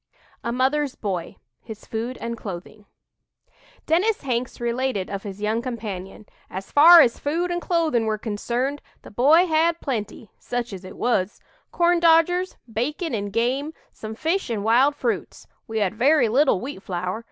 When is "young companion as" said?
5.43-6.71